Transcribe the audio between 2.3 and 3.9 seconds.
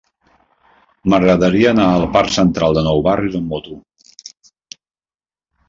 Central de Nou Barris amb moto.